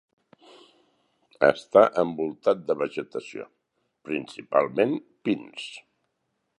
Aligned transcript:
Està 1.49 1.83
envoltat 2.05 2.65
de 2.71 2.77
vegetació, 2.81 3.47
principalment 4.09 4.99
pins. 5.29 5.71